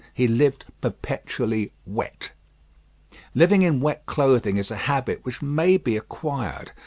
He 0.15 0.27
lived 0.27 0.65
perpetually 0.81 1.73
wet. 1.85 2.31
Living 3.35 3.61
in 3.61 3.81
wet 3.81 4.07
clothing 4.07 4.57
is 4.57 4.71
a 4.71 4.75
habit 4.89 5.19
which 5.21 5.43
may 5.43 5.77
be 5.77 5.95
acquired. 5.95 6.71